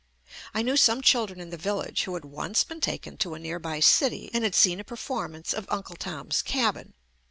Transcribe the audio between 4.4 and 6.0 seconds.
had seen a per formance of "Uncle